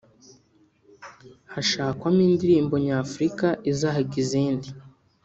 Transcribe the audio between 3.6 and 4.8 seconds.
izahiga izindi